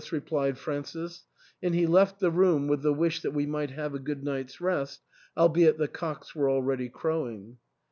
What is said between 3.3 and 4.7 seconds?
we might have a good night's